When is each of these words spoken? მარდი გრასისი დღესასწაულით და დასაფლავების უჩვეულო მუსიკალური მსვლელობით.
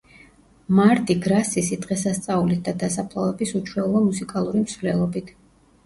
მარდი 0.79 1.15
გრასისი 1.25 1.79
დღესასწაულით 1.85 2.65
და 2.71 2.75
დასაფლავების 2.87 3.55
უჩვეულო 3.63 4.05
მუსიკალური 4.11 4.69
მსვლელობით. 4.69 5.37